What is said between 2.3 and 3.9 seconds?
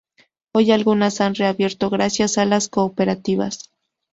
a las cooperativas.